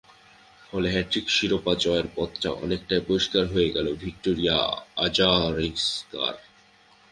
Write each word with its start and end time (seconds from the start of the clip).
ফলে 0.69 0.87
হ্যাটট্রিক 0.91 1.27
শিরোপা 1.29 1.73
জয়ের 1.75 2.07
পথটা 2.15 2.49
অনেকটাই 2.63 3.01
পরিষ্কার 3.07 3.43
হয়ে 3.47 3.69
গেল 3.75 3.87
ভিক্টোরিয়া 3.95 4.57
আজারেঙ্কার। 4.97 6.35